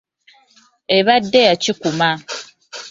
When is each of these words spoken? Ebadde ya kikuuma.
Ebadde 0.97 1.39
ya 1.47 1.55
kikuuma. 1.63 2.09